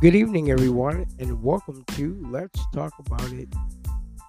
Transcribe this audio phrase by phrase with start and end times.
[0.00, 3.50] Good evening, everyone, and welcome to Let's Talk About It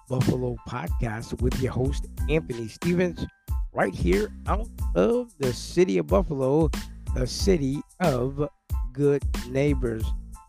[0.06, 3.24] Buffalo podcast with your host, Anthony Stevens,
[3.72, 6.70] right here out of the city of Buffalo,
[7.14, 8.50] the city of
[8.92, 10.04] good neighbors.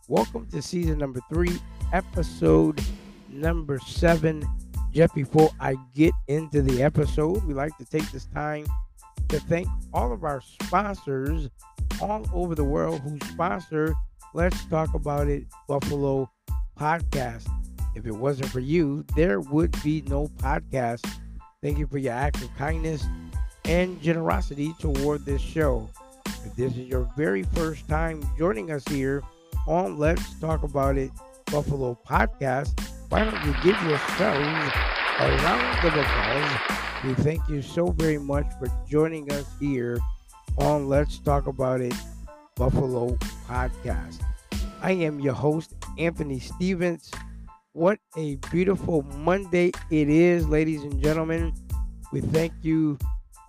[0.08, 1.58] Welcome to season number three,
[1.94, 2.84] episode
[3.30, 4.46] number seven.
[4.92, 8.66] Just before I get into the episode, we like to take this time
[9.30, 11.48] to thank all of our sponsors
[12.02, 13.94] all over the world who sponsor
[14.34, 16.28] Let's Talk About It Buffalo
[16.76, 17.46] podcast.
[17.94, 21.08] If it wasn't for you, there would be no podcast.
[21.62, 23.06] Thank you for your act of kindness
[23.64, 25.88] and generosity toward this show.
[26.26, 29.22] If this is your very first time joining us here
[29.68, 31.12] on Let's Talk About It
[31.52, 32.76] Buffalo podcast,
[33.10, 34.74] why don't you give yourselves
[35.20, 37.04] a round of applause?
[37.04, 39.96] We thank you so very much for joining us here
[40.58, 41.94] on Let's Talk About It
[42.56, 43.16] Buffalo
[43.48, 44.22] podcast.
[44.80, 47.10] I am your host, Anthony Stevens.
[47.72, 51.52] What a beautiful Monday it is, ladies and gentlemen.
[52.12, 52.96] We thank you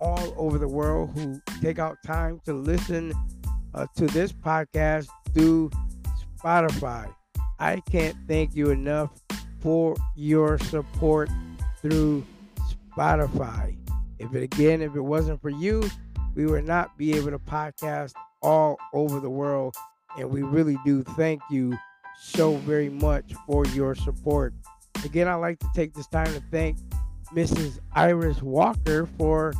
[0.00, 3.12] all over the world who take out time to listen
[3.74, 5.70] uh, to this podcast through
[6.36, 7.14] Spotify.
[7.60, 9.10] I can't thank you enough
[9.60, 11.30] for your support
[11.80, 12.26] through
[12.96, 13.76] Spotify.
[14.18, 15.88] If it again, if it wasn't for you,
[16.34, 18.12] we would not be able to podcast
[18.46, 19.74] all over the world.
[20.16, 21.76] And we really do thank you
[22.18, 24.54] so very much for your support.
[25.04, 26.78] Again, I'd like to take this time to thank
[27.34, 27.80] Mrs.
[27.94, 29.52] Iris Walker for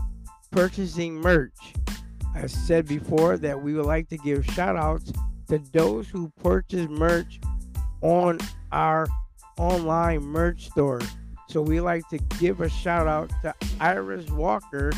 [0.52, 1.74] purchasing merch.
[2.34, 5.12] I said before that we would like to give shout outs
[5.48, 7.40] to those who purchase merch
[8.02, 8.38] on
[8.72, 9.06] our
[9.58, 11.00] online merch store.
[11.48, 14.92] So we like to give a shout out to Iris Walker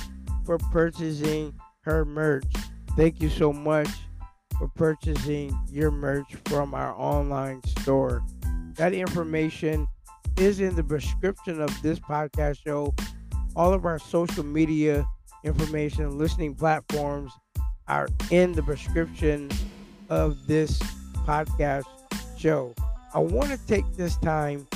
[0.45, 2.53] for purchasing her merch.
[2.99, 3.89] Thank you so much
[4.59, 8.25] for purchasing your merch from our online store.
[8.75, 9.87] That information
[10.37, 12.93] is in the description of this podcast show.
[13.55, 15.07] All of our social media
[15.45, 17.31] information, listening platforms
[17.87, 19.49] are in the description
[20.11, 20.81] of this
[21.25, 21.85] podcast
[22.37, 22.75] show.
[23.15, 24.67] I want to take this time.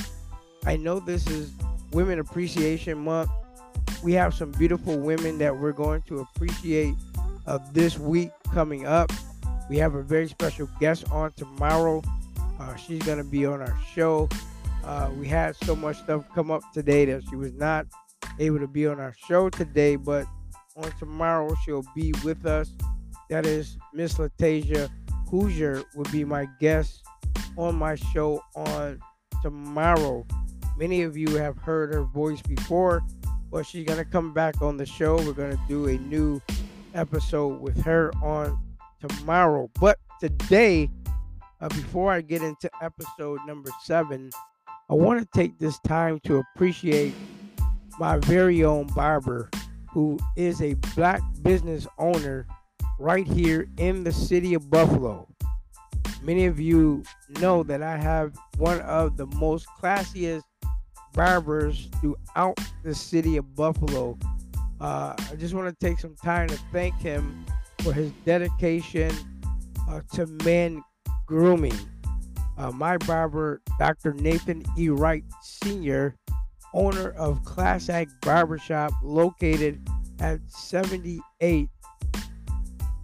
[0.64, 1.50] I know this is
[1.91, 3.30] Women Appreciation Month.
[4.04, 6.94] We have some beautiful women that we're going to appreciate
[7.47, 9.12] uh, this week coming up.
[9.69, 12.03] We have a very special guest on tomorrow.
[12.60, 14.28] Uh, she's going to be on our show.
[14.84, 17.86] Uh, we had so much stuff come up today that she was not
[18.38, 20.26] able to be on our show today, but
[20.76, 22.72] on tomorrow she'll be with us.
[23.31, 24.91] That is Miss Latasia
[25.31, 27.02] Hoosier will be my guest
[27.56, 29.00] on my show on
[29.42, 30.26] tomorrow.
[30.76, 33.02] Many of you have heard her voice before,
[33.50, 35.16] but she's gonna come back on the show.
[35.16, 36.41] We're gonna do a new
[36.94, 38.58] episode with her on
[39.00, 39.70] tomorrow.
[39.80, 40.91] But today,
[41.60, 44.30] uh, before I get into episode number seven,
[44.91, 47.14] I want to take this time to appreciate
[47.98, 49.50] my very own barber,
[49.91, 52.47] who is a black business owner
[52.98, 55.28] right here in the city of Buffalo.
[56.22, 57.02] Many of you
[57.41, 60.42] know that I have one of the most classiest
[61.12, 64.19] barbers throughout the city of Buffalo.
[64.82, 67.47] Uh, I just want to take some time to thank him
[67.82, 69.12] for his dedication
[69.88, 70.82] uh, to men
[71.25, 71.78] grooming.
[72.59, 74.12] Uh, my barber, Dr.
[74.15, 74.88] Nathan E.
[74.88, 76.16] Wright Sr.,
[76.75, 79.88] owner of Class Act Barbershop located
[80.19, 81.69] at 78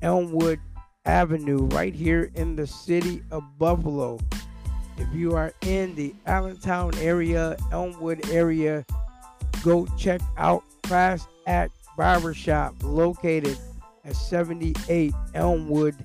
[0.03, 0.59] Elmwood
[1.05, 4.19] Avenue, right here in the city of Buffalo.
[4.97, 8.84] If you are in the Allentown area, Elmwood area,
[9.62, 13.59] go check out Class Act Barbershop located
[14.04, 15.97] at 78 Elmwood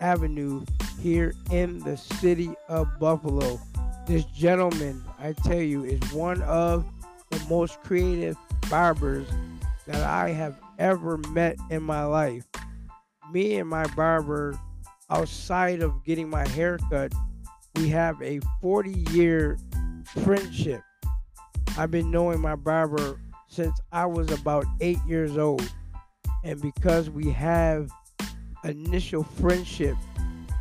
[0.00, 0.64] Avenue
[1.00, 3.58] here in the city of Buffalo.
[4.06, 6.84] This gentleman, I tell you, is one of
[7.30, 8.36] the most creative
[8.68, 9.26] barbers
[9.86, 12.44] that I have ever met in my life.
[13.32, 14.58] Me and my barber,
[15.08, 17.12] outside of getting my hair cut,
[17.76, 19.58] we have a 40 year
[20.22, 20.82] friendship.
[21.78, 23.18] I've been knowing my barber
[23.52, 25.70] since I was about eight years old.
[26.42, 27.90] And because we have
[28.64, 29.94] initial friendship,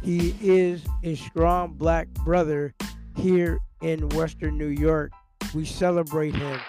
[0.03, 2.73] he is a strong black brother
[3.15, 5.11] here in Western New York.
[5.55, 6.59] We celebrate him.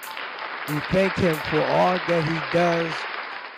[0.68, 2.92] We thank him for all that he does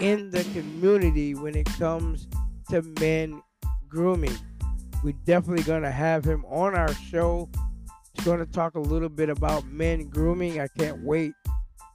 [0.01, 2.27] in the community when it comes
[2.71, 3.43] to men
[3.89, 4.37] grooming.
[5.03, 7.51] We're definitely going to have him on our show.
[8.15, 10.61] He's going to talk a little bit about men grooming.
[10.61, 11.35] I can't wait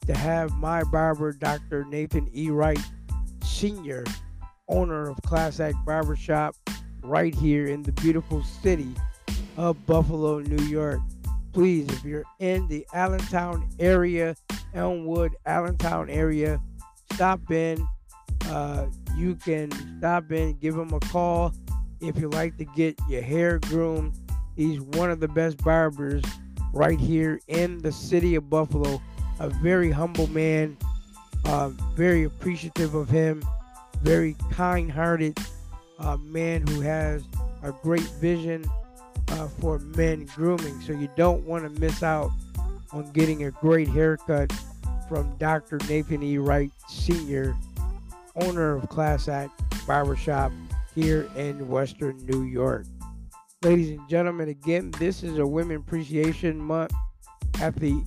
[0.10, 1.86] to have my barber, Dr.
[1.86, 2.50] Nathan E.
[2.50, 2.80] Wright
[3.44, 4.04] Sr.,
[4.68, 6.56] owner of Class Act Barbershop,
[7.04, 8.92] right here in the beautiful city
[9.56, 11.00] of Buffalo, New York.
[11.54, 14.36] Please, if you're in the Allentown area,
[14.74, 16.60] Elmwood, Allentown area,
[17.14, 17.88] stop in.
[18.48, 19.70] Uh, you can
[20.00, 21.54] stop in, give him a call
[22.02, 24.16] if you like to get your hair groomed.
[24.56, 26.24] He's one of the best barbers
[26.74, 29.00] right here in the city of Buffalo.
[29.40, 30.78] A very humble man,
[31.46, 33.44] uh, very appreciative of him,
[34.02, 35.38] very kind hearted
[36.00, 37.24] uh, man who has
[37.64, 38.66] a great vision
[39.30, 40.82] uh, for men grooming.
[40.82, 42.32] So you don't want to miss out
[42.92, 44.52] on getting a great haircut
[45.08, 45.80] from Dr.
[45.90, 46.38] Nathan E.
[46.38, 47.56] Wright Sr.,
[48.36, 50.52] owner of Class Act Barbershop
[50.96, 52.86] here in Western New York.
[53.62, 56.94] Ladies and gentlemen, again, this is a Women Appreciation Month.
[57.60, 58.02] At the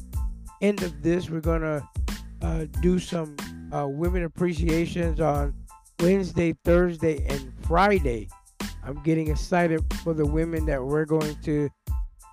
[0.62, 1.86] end of this, we're going to
[2.40, 3.36] uh, do some
[3.74, 5.54] uh, women appreciations on
[6.00, 8.28] Wednesday, Thursday, and Friday.
[8.84, 11.68] I'm getting excited for the women that we're going to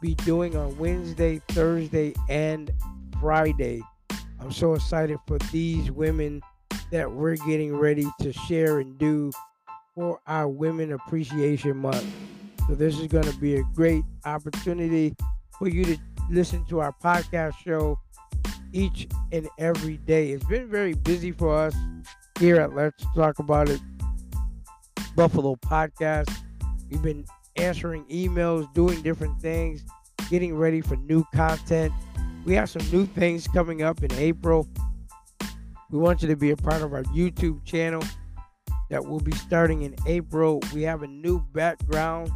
[0.01, 2.71] be doing on Wednesday, Thursday, and
[3.19, 3.81] Friday.
[4.39, 6.41] I'm so excited for these women
[6.91, 9.31] that we're getting ready to share and do
[9.93, 12.05] for our Women Appreciation Month.
[12.67, 15.15] So, this is going to be a great opportunity
[15.57, 15.97] for you to
[16.29, 17.99] listen to our podcast show
[18.73, 20.31] each and every day.
[20.31, 21.75] It's been very busy for us
[22.39, 23.81] here at Let's Talk About It
[25.15, 26.33] Buffalo podcast.
[26.89, 27.25] We've been
[27.55, 29.83] answering emails, doing different things,
[30.29, 31.93] getting ready for new content.
[32.45, 34.67] We have some new things coming up in April.
[35.91, 38.03] We want you to be a part of our YouTube channel
[38.89, 40.61] that will be starting in April.
[40.73, 42.31] We have a new background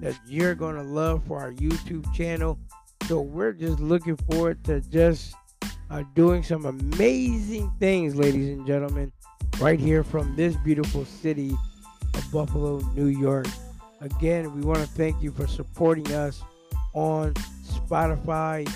[0.00, 2.58] that you're going to love for our YouTube channel.
[3.06, 5.34] So we're just looking forward to just
[5.90, 9.12] uh, doing some amazing things, ladies and gentlemen,
[9.60, 11.56] right here from this beautiful city
[12.14, 13.46] of Buffalo, New York.
[14.00, 16.42] Again, we want to thank you for supporting us
[16.92, 17.34] on
[17.64, 18.70] Spotify,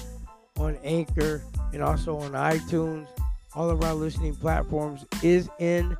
[0.58, 1.42] on Anchor,
[1.72, 3.06] and also on iTunes.
[3.54, 5.96] All of our listening platforms is in,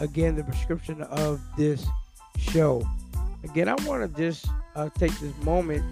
[0.00, 1.86] again, the prescription of this
[2.38, 2.86] show.
[3.42, 4.46] Again, I want to just
[4.76, 5.84] uh, take this moment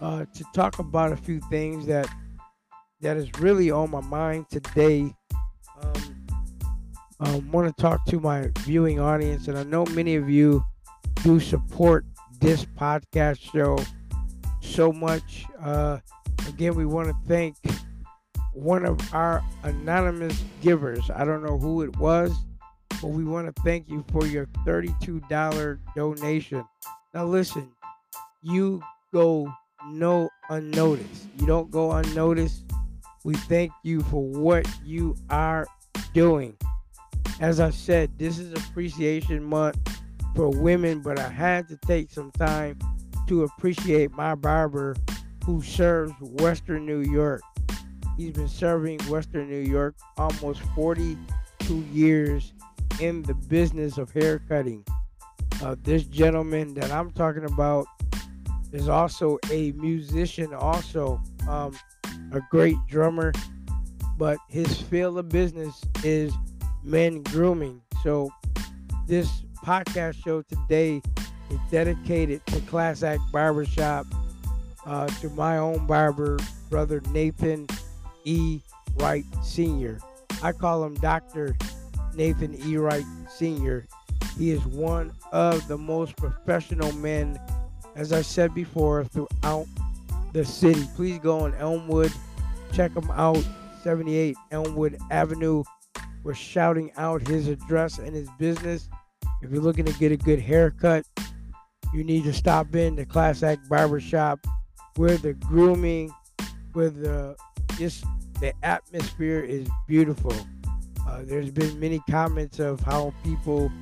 [0.00, 2.08] uh, to talk about a few things that
[3.00, 5.14] that is really on my mind today.
[5.80, 6.26] Um,
[7.20, 10.64] I um, want to talk to my viewing audience, and I know many of you
[11.22, 12.04] do support
[12.40, 13.78] this podcast show
[14.60, 15.44] so much.
[15.60, 15.98] Uh,
[16.48, 17.56] again, we want to thank
[18.52, 21.10] one of our anonymous givers.
[21.14, 22.32] I don't know who it was,
[23.00, 26.64] but we want to thank you for your $32 donation.
[27.14, 27.70] Now, listen,
[28.42, 29.52] you go
[29.86, 31.28] no unnoticed.
[31.38, 32.64] You don't go unnoticed.
[33.24, 35.66] We thank you for what you are
[36.14, 36.56] doing
[37.40, 39.78] as I said, this is Appreciation Month
[40.34, 42.78] for women, but I had to take some time
[43.28, 44.96] to appreciate my barber
[45.44, 47.42] who serves Western New York.
[48.16, 52.52] He's been serving Western New York almost 42 years
[53.00, 54.84] in the business of hair cutting.
[55.62, 57.86] Uh, this gentleman that I'm talking about
[58.72, 61.72] is also a musician, also um,
[62.32, 63.32] a great drummer,
[64.16, 66.32] but his field of business is
[66.82, 67.80] men grooming.
[68.02, 68.30] So
[69.06, 71.02] this podcast show today
[71.50, 74.06] is dedicated to Class Act Barbershop,
[74.86, 76.38] uh, to my own barber,
[76.70, 77.66] brother Nathan
[78.24, 78.60] E.
[78.96, 79.98] Wright Sr.
[80.42, 81.56] I call him Dr.
[82.14, 82.76] Nathan E.
[82.76, 83.86] Wright Sr.
[84.38, 87.40] He is one of the most professional men,
[87.96, 89.66] as I said before, throughout
[90.32, 90.86] the city.
[90.96, 92.12] Please go on Elmwood,
[92.72, 93.42] check him out,
[93.82, 95.62] 78 Elmwood Avenue
[96.24, 98.88] we're shouting out his address and his business.
[99.42, 101.06] If you're looking to get a good haircut,
[101.94, 104.46] you need to stop in the Class Act Barbershop
[104.96, 106.12] where the grooming,
[106.72, 107.36] where the
[107.78, 108.04] just
[108.40, 110.34] the atmosphere is beautiful.
[111.08, 113.72] Uh, there's been many comments of how people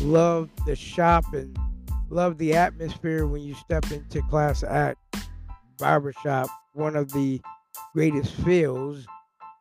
[0.00, 1.58] love the shop and
[2.10, 4.98] love the atmosphere when you step into Class Act
[5.78, 7.40] Barbershop, one of the
[7.94, 9.06] greatest feels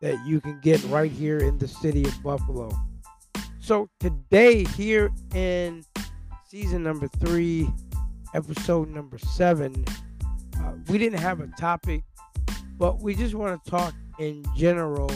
[0.01, 2.71] that you can get right here in the city of Buffalo.
[3.59, 5.83] So today, here in
[6.47, 7.69] season number three,
[8.33, 9.85] episode number seven,
[10.59, 12.03] uh, we didn't have a topic,
[12.77, 15.11] but we just want to talk in general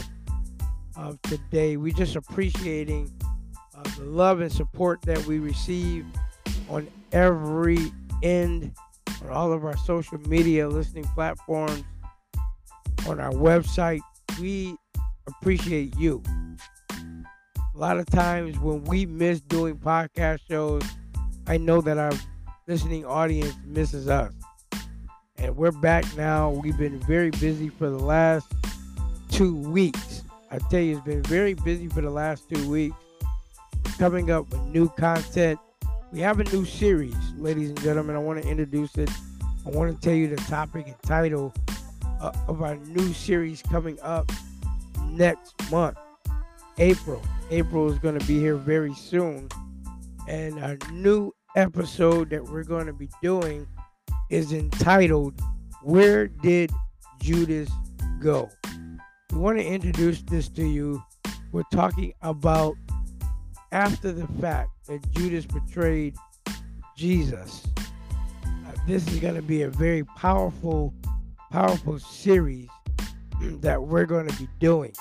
[0.96, 1.76] of today.
[1.76, 3.10] We just appreciating
[3.74, 6.04] uh, the love and support that we receive
[6.68, 7.92] on every
[8.22, 8.74] end,
[9.22, 11.84] on all of our social media listening platforms,
[13.06, 14.00] on our website,
[14.40, 14.76] we
[15.26, 16.22] appreciate you.
[17.74, 20.82] A lot of times when we miss doing podcast shows,
[21.46, 22.12] I know that our
[22.66, 24.32] listening audience misses us.
[25.36, 26.50] And we're back now.
[26.50, 28.52] We've been very busy for the last
[29.30, 30.22] two weeks.
[30.50, 32.96] I tell you, it's been very busy for the last two weeks.
[33.98, 35.58] Coming up with new content.
[36.12, 38.16] We have a new series, ladies and gentlemen.
[38.16, 39.08] I want to introduce it.
[39.64, 41.54] I want to tell you the topic and title
[42.20, 44.30] uh, of our new series coming up
[45.06, 45.96] next month,
[46.76, 47.22] April.
[47.50, 49.48] April is going to be here very soon.
[50.28, 53.66] And our new episode that we're going to be doing
[54.28, 55.40] is entitled
[55.80, 56.72] Where Did
[57.22, 57.70] Judas
[58.20, 58.50] Go?
[59.32, 61.02] We want to introduce this to you.
[61.52, 62.74] We're talking about
[63.72, 66.14] after the fact that Judas betrayed
[66.96, 67.66] Jesus.
[68.46, 70.94] Uh, this is going to be a very powerful,
[71.50, 72.68] powerful series
[73.60, 74.92] that we're going to be doing.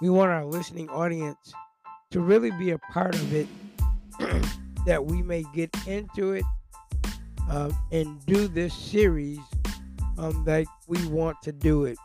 [0.00, 1.52] We want our listening audience
[2.12, 3.48] to really be a part of it,
[4.86, 6.44] that we may get into it
[7.50, 9.40] um, and do this series
[10.18, 11.98] um, like we want to do it.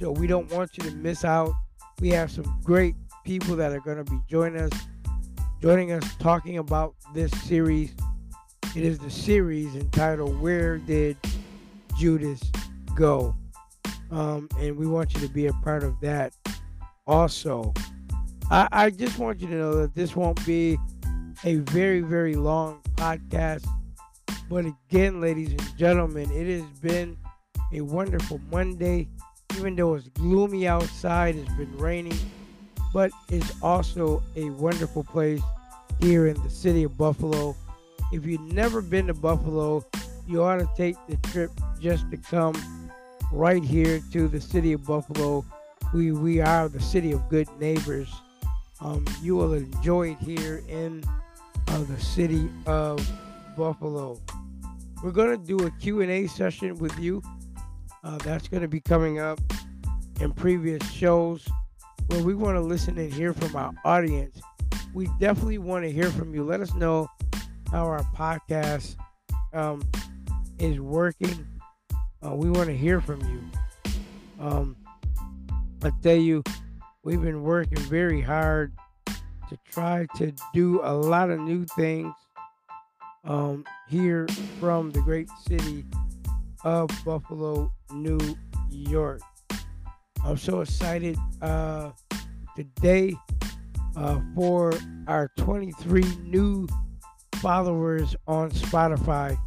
[0.00, 1.52] So we don't want you to miss out.
[2.00, 2.94] We have some great
[3.28, 4.72] people that are going to be joining us,
[5.60, 7.92] joining us talking about this series.
[8.74, 11.18] It is the series entitled "Where Did
[11.98, 12.40] Judas
[12.94, 13.36] Go?"
[14.10, 16.32] Um, and we want you to be a part of that.
[17.06, 17.74] Also,
[18.50, 20.78] I, I just want you to know that this won't be
[21.44, 23.68] a very very long podcast.
[24.48, 27.18] But again, ladies and gentlemen, it has been
[27.74, 29.06] a wonderful Monday.
[29.54, 32.18] Even though it's gloomy outside, it's been raining,
[32.92, 35.42] but it's also a wonderful place
[36.00, 37.56] here in the city of Buffalo.
[38.12, 39.84] If you've never been to Buffalo,
[40.26, 42.54] you ought to take the trip just to come
[43.32, 45.44] right here to the city of Buffalo.
[45.92, 48.08] We we are the city of good neighbors.
[48.80, 51.02] Um, you will enjoy it here in
[51.68, 53.06] uh, the city of
[53.56, 54.20] Buffalo.
[55.02, 57.22] We're going to do a Q&A session with you.
[58.04, 59.40] Uh, that's going to be coming up
[60.20, 61.46] in previous shows
[62.08, 64.40] where we want to listen and hear from our audience.
[64.94, 66.42] We definitely want to hear from you.
[66.42, 67.08] Let us know
[67.70, 68.96] how our podcast
[69.52, 69.82] um,
[70.58, 71.46] is working.
[72.24, 73.94] Uh, we want to hear from you.
[74.40, 74.76] Um,
[75.82, 76.42] I tell you,
[77.04, 78.72] we've been working very hard
[79.06, 82.12] to try to do a lot of new things
[83.24, 84.26] um, here
[84.60, 85.84] from the great city
[86.64, 88.18] of Buffalo, New
[88.70, 89.20] York.
[90.28, 91.92] I'm so excited uh,
[92.54, 93.14] today
[93.96, 94.74] uh, for
[95.06, 96.68] our 23 new
[97.36, 99.38] followers on Spotify.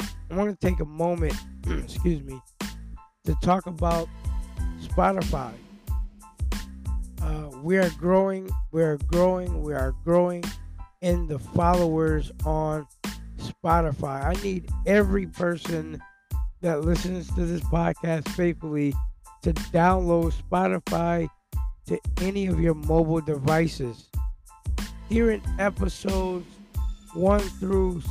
[0.00, 1.34] I want to take a moment,
[1.68, 2.40] excuse me,
[3.26, 4.08] to talk about
[4.80, 5.52] Spotify.
[7.22, 10.42] Uh, we are growing, we are growing, we are growing
[11.00, 12.88] in the followers on
[13.38, 14.24] Spotify.
[14.24, 16.02] I need every person
[16.60, 18.94] that listens to this podcast faithfully
[19.44, 21.28] to download Spotify
[21.86, 24.08] to any of your mobile devices.
[25.10, 26.46] Here in episodes
[27.12, 28.02] one through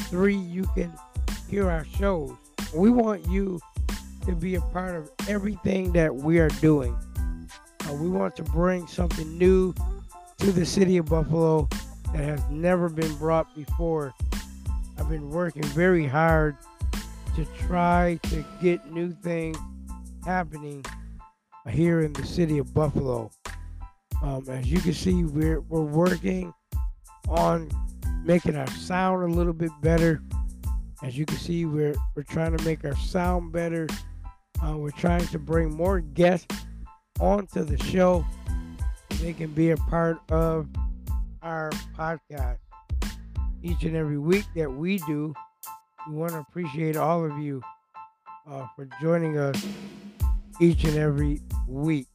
[0.00, 0.90] three, you can
[1.50, 2.32] hear our shows.
[2.74, 3.60] We want you
[4.24, 6.96] to be a part of everything that we are doing.
[7.86, 9.74] Uh, we want to bring something new
[10.38, 11.68] to the city of Buffalo
[12.14, 14.14] that has never been brought before.
[14.96, 16.56] I've been working very hard
[17.36, 19.58] to try to get new things
[20.24, 20.84] happening
[21.70, 23.30] here in the city of Buffalo.
[24.22, 26.52] Um, as you can see, we're, we're working
[27.28, 27.68] on
[28.24, 30.22] making our sound a little bit better.
[31.02, 33.88] As you can see, we're, we're trying to make our sound better.
[34.64, 36.54] Uh, we're trying to bring more guests
[37.20, 38.24] onto the show
[39.10, 40.68] so they can be a part of
[41.42, 42.58] our podcast
[43.62, 45.34] each and every week that we do.
[46.08, 47.62] We want to appreciate all of you
[48.48, 49.64] uh, for joining us
[50.62, 52.06] each and every week.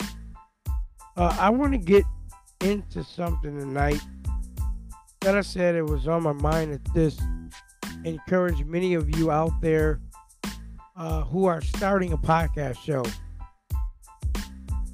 [1.17, 2.05] Uh, I want to get
[2.61, 3.99] into something tonight
[5.19, 7.19] that I said it was on my mind that this
[8.05, 9.99] encourage many of you out there
[10.95, 13.03] uh, who are starting a podcast show.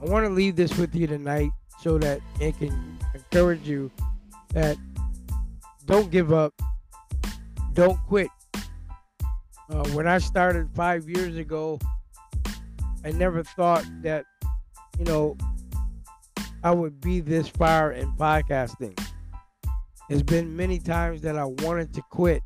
[0.02, 3.92] I want to leave this with you tonight so that it can encourage you
[4.54, 4.78] that
[5.86, 6.54] don't give up,
[7.74, 8.30] don't quit.
[9.70, 11.80] Uh, when I started five years ago,
[13.06, 14.26] I never thought that,
[14.98, 15.38] you know,
[16.64, 18.98] I would be this far in podcasting.
[20.08, 22.42] There's been many times that I wanted to quit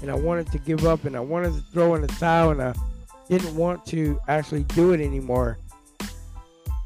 [0.00, 2.62] and I wanted to give up and I wanted to throw in the towel and
[2.62, 2.74] I
[3.28, 5.58] didn't want to actually do it anymore.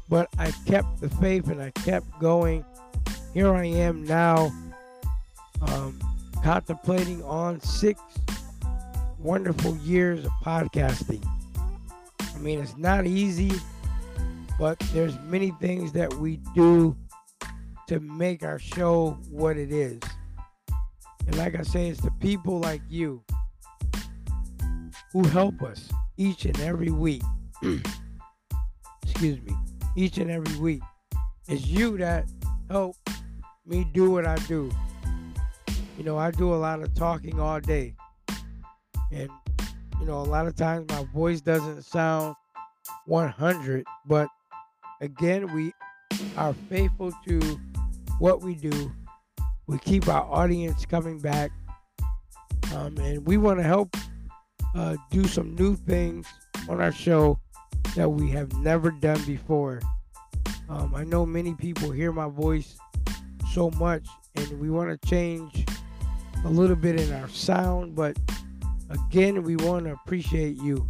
[0.09, 2.63] But I kept the faith and I kept going.
[3.33, 4.51] Here I am now,
[5.61, 5.99] um,
[6.43, 7.99] contemplating on six
[9.19, 11.25] wonderful years of podcasting.
[12.37, 13.51] I mean, it's not easy,
[14.59, 16.95] but there's many things that we do
[17.87, 19.99] to make our show what it is.
[21.25, 23.23] And like I say, it's the people like you
[25.11, 27.23] who help us each and every week.
[29.03, 29.55] Excuse me.
[29.95, 30.83] Each and every week.
[31.47, 32.29] It's you that
[32.69, 32.97] help
[33.65, 34.69] me do what I do.
[35.97, 37.95] You know, I do a lot of talking all day.
[39.11, 39.31] And,
[40.07, 42.33] know, a lot of times my voice doesn't sound
[43.05, 44.29] 100, but
[45.01, 45.73] again, we
[46.37, 47.59] are faithful to
[48.19, 48.91] what we do.
[49.67, 51.51] We keep our audience coming back.
[52.73, 53.95] Um, and we want to help
[54.75, 56.25] uh, do some new things
[56.69, 57.39] on our show
[57.95, 59.81] that we have never done before.
[60.69, 62.77] Um, I know many people hear my voice
[63.51, 65.65] so much, and we want to change
[66.45, 68.17] a little bit in our sound, but
[68.89, 70.85] again, we want to appreciate you,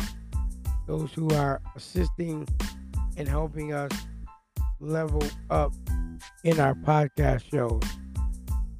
[0.85, 2.47] those who are assisting
[3.17, 3.91] and helping us
[4.79, 5.73] level up
[6.43, 7.81] in our podcast shows.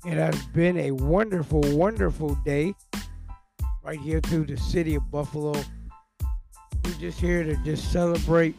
[0.06, 2.74] It has been a wonderful, wonderful day
[3.84, 5.54] right here through the city of Buffalo.
[6.86, 8.56] We're just here to just celebrate,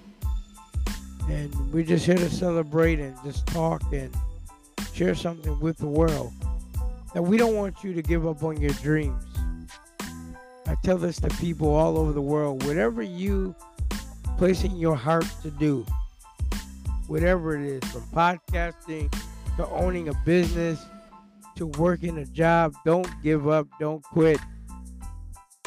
[1.29, 4.15] and we're just here to celebrate and just talk and
[4.93, 6.33] share something with the world.
[7.15, 9.28] And we don't want you to give up on your dreams.
[10.69, 12.63] I tell this to people all over the world.
[12.67, 13.57] Whatever you
[14.37, 15.87] place in your heart to do,
[17.07, 19.11] whatever it is, from podcasting
[19.57, 20.85] to owning a business
[21.57, 24.39] to working a job, don't give up, don't quit.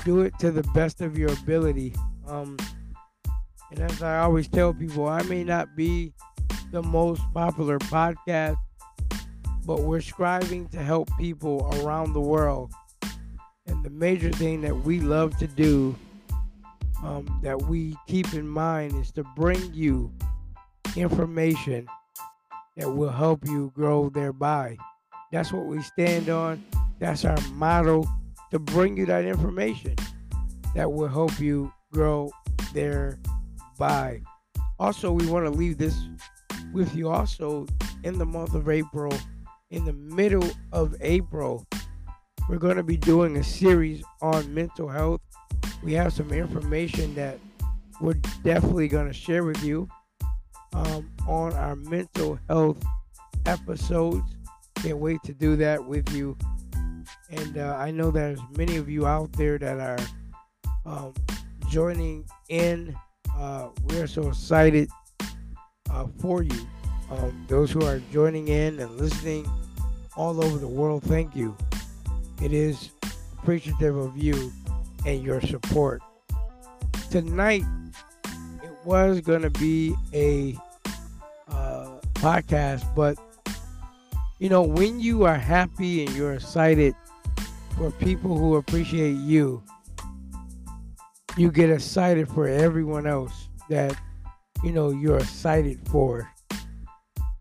[0.06, 1.96] Do it to the best of your ability.
[2.28, 2.58] Um,
[3.72, 6.14] and as I always tell people, I may not be
[6.72, 8.56] the most popular podcast,
[9.66, 12.72] but we're striving to help people around the world
[13.68, 15.96] and the major thing that we love to do,
[17.04, 20.12] um, that we keep in mind, is to bring you
[20.96, 21.88] information
[22.78, 24.78] that will help you grow thereby.
[25.32, 26.64] That's what we stand on.
[27.00, 28.06] That's our motto
[28.52, 29.96] to bring you that information
[30.76, 32.32] that will help you grow
[32.74, 34.22] thereby.
[34.80, 35.98] Also, we want to leave this
[36.74, 37.68] with you also
[38.04, 39.14] in the month of April,
[39.70, 41.66] in the middle of April
[42.50, 45.22] we're going to be doing a series on mental health.
[45.84, 47.40] We have some information that
[48.00, 49.88] we're definitely going to share with you
[50.74, 52.84] um, on our mental health
[53.46, 54.36] episodes.
[54.76, 56.38] Can't wait to do that with you.
[57.30, 59.98] And uh, I know there's many of you out there that are
[60.86, 61.14] um,
[61.70, 62.96] joining in.
[63.38, 64.90] Uh, we're so excited
[65.90, 66.68] uh, for you.
[67.10, 69.50] Um, those who are joining in and listening
[70.16, 71.56] all over the world, thank you.
[72.42, 72.92] It is
[73.38, 74.52] appreciative of you
[75.06, 76.02] and your support.
[77.12, 77.64] Tonight,
[78.64, 80.58] it was going to be a
[81.48, 83.18] uh, podcast, but
[84.40, 86.96] you know, when you are happy and you're excited
[87.78, 89.62] for people who appreciate you,
[91.38, 93.96] you get excited for everyone else that
[94.64, 96.28] you know you're excited for.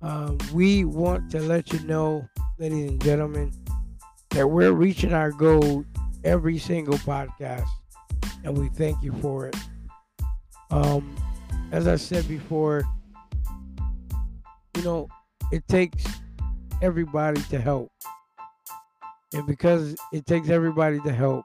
[0.03, 3.53] Um, we want to let you know, ladies and gentlemen,
[4.31, 5.85] that we're reaching our goal
[6.25, 7.69] every single podcast,
[8.45, 9.57] and we thank you for it.
[10.71, 11.17] Um,
[11.73, 12.85] as I said before,
[14.77, 15.09] you know,
[15.53, 16.05] it takes
[16.83, 17.91] everybody to help.
[19.33, 21.45] And because it takes everybody to help,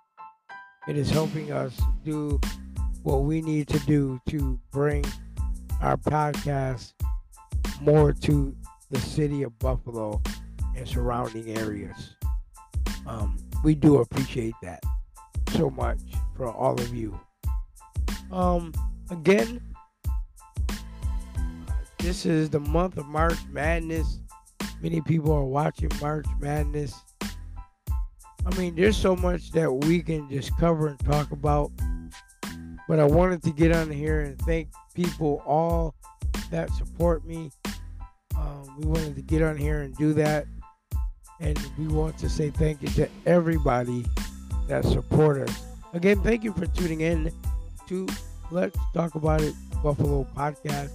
[0.88, 2.40] it is helping us do
[3.04, 5.06] what we need to do to bring
[5.82, 6.94] our podcast
[7.82, 8.56] more to
[8.90, 10.22] the city of Buffalo
[10.76, 12.16] and surrounding areas.
[13.08, 14.84] Um, we do appreciate that
[15.52, 16.00] so much
[16.36, 17.20] for all of you.
[18.32, 18.74] Um,
[19.10, 19.62] again,
[22.00, 24.20] this is the month of March Madness.
[24.82, 26.94] Many people are watching March Madness.
[28.46, 31.72] I mean, there's so much that we can just cover and talk about.
[32.88, 35.96] But I wanted to get on here and thank people all
[36.52, 37.50] that support me.
[38.38, 40.46] Um, we wanted to get on here and do that.
[41.40, 44.06] And we want to say thank you to everybody
[44.68, 45.64] that support us.
[45.94, 47.32] Again, thank you for tuning in
[47.88, 48.08] to
[48.52, 50.92] Let's Talk About It Buffalo podcast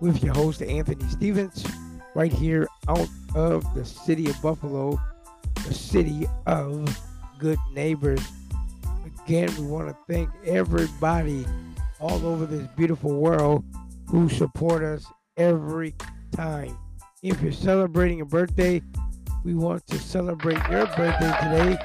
[0.00, 1.64] with your host, Anthony Stevens,
[2.14, 5.00] right here out of the city of Buffalo,
[5.66, 6.98] the city of
[7.38, 8.20] good neighbors.
[9.24, 11.46] Again, we want to thank everybody
[12.00, 13.64] all over this beautiful world
[14.08, 15.06] who support us
[15.36, 15.94] every
[16.32, 16.76] time.
[17.22, 18.82] If you're celebrating a birthday,
[19.44, 21.78] we want to celebrate your birthday today.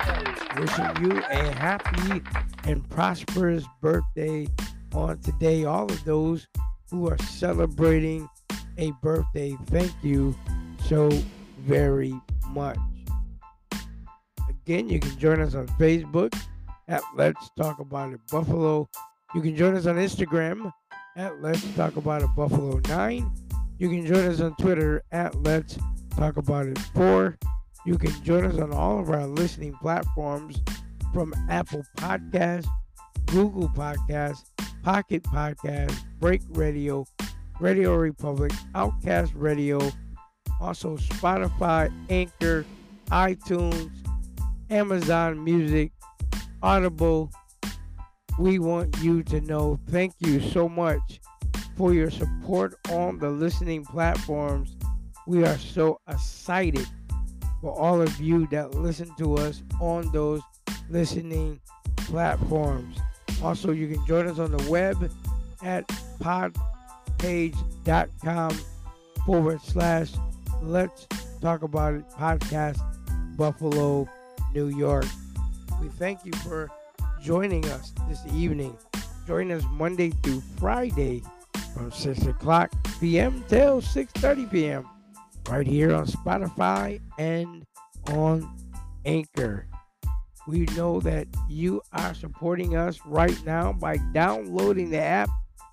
[0.57, 2.21] Wishing you a happy
[2.63, 4.47] and prosperous birthday
[4.93, 5.65] on today.
[5.65, 6.47] All of those
[6.91, 8.27] who are celebrating
[8.77, 10.35] a birthday, thank you
[10.85, 11.09] so
[11.59, 12.13] very
[12.49, 12.77] much.
[14.49, 16.33] Again, you can join us on Facebook
[16.87, 18.89] at Let's Talk About It Buffalo.
[19.33, 20.71] You can join us on Instagram
[21.15, 23.31] at Let's Talk About It Buffalo 9.
[23.77, 25.77] You can join us on Twitter at Let's
[26.17, 27.37] Talk About It 4.
[27.85, 30.61] You can join us on all of our listening platforms
[31.13, 32.67] from Apple Podcasts,
[33.25, 34.45] Google Podcasts,
[34.81, 37.05] Pocket Podcasts, Break Radio,
[37.59, 39.79] Radio Republic, Outcast Radio,
[40.61, 42.65] also Spotify, Anchor,
[43.07, 43.91] iTunes,
[44.69, 45.91] Amazon Music,
[46.63, 47.29] Audible.
[48.39, 51.19] We want you to know thank you so much
[51.75, 54.75] for your support on the listening platforms.
[55.27, 56.87] We are so excited
[57.61, 60.41] for all of you that listen to us on those
[60.89, 61.59] listening
[61.97, 62.99] platforms.
[63.41, 65.11] Also, you can join us on the web
[65.63, 65.87] at
[67.19, 68.59] podpage.com
[69.25, 70.11] forward slash
[70.61, 71.07] let's
[71.41, 72.79] talk about it podcast
[73.35, 74.07] Buffalo,
[74.53, 75.05] New York.
[75.81, 76.69] We thank you for
[77.21, 78.77] joining us this evening.
[79.25, 81.23] Join us Monday through Friday
[81.73, 83.43] from 6 o'clock p.m.
[83.49, 84.87] till 6.30 p.m.
[85.49, 87.65] right here on Spotify and
[88.09, 88.49] on
[89.05, 89.67] Anchor.
[90.47, 95.29] We know that you are supporting us right now by downloading the app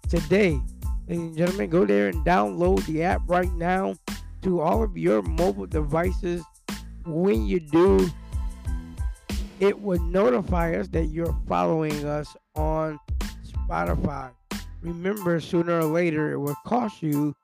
[0.08, 0.60] today.
[1.08, 3.94] Ladies and gentlemen, go there and download the app right now
[4.42, 6.42] to all of your mobile devices.
[7.04, 8.08] When you do,
[9.60, 12.98] it would notify us that you're following us on
[13.44, 14.30] Spotify.
[14.80, 17.34] Remember, sooner or later, it will cost you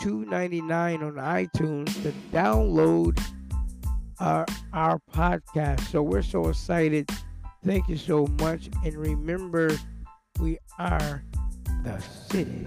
[0.00, 3.20] $2.99 on iTunes to download
[4.20, 5.80] our, our podcast.
[5.88, 7.10] So we're so excited.
[7.64, 8.68] Thank you so much.
[8.84, 9.70] And remember,
[10.40, 11.24] we are
[11.82, 12.66] the city